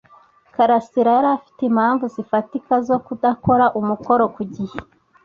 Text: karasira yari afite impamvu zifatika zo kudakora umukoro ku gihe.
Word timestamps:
karasira 0.53 1.09
yari 1.17 1.29
afite 1.37 1.61
impamvu 1.65 2.05
zifatika 2.15 2.73
zo 2.87 2.97
kudakora 3.05 3.65
umukoro 3.79 4.23
ku 4.35 4.41
gihe. 4.55 4.79